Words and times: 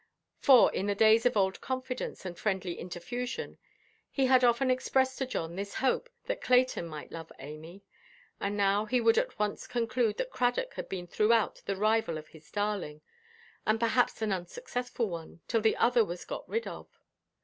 For, 0.39 0.73
in 0.73 0.87
the 0.87 0.95
days 0.95 1.27
of 1.27 1.37
old 1.37 1.61
confidence 1.61 2.25
and 2.25 2.35
friendly 2.35 2.75
interfusion, 2.75 3.59
he 4.09 4.25
had 4.25 4.43
often 4.43 4.71
expressed 4.71 5.19
to 5.19 5.27
John 5.27 5.55
his 5.59 5.75
hope 5.75 6.09
that 6.25 6.41
Clayton 6.41 6.87
might 6.87 7.11
love 7.11 7.31
Amy; 7.37 7.83
and 8.39 8.57
now 8.57 8.85
he 8.85 8.99
would 8.99 9.19
at 9.19 9.37
once 9.37 9.67
conclude 9.67 10.17
that 10.17 10.31
Cradock 10.31 10.73
had 10.73 10.89
been 10.89 11.05
throughout 11.05 11.61
the 11.67 11.75
rival 11.77 12.17
of 12.17 12.29
his 12.29 12.49
darling, 12.49 13.01
and 13.63 13.79
perhaps 13.79 14.23
an 14.23 14.31
unsuccessful 14.31 15.07
one, 15.07 15.41
till 15.47 15.61
the 15.61 15.77
other 15.77 16.03
was 16.03 16.25
got 16.25 16.49
rid 16.49 16.65
of. 16.65 16.87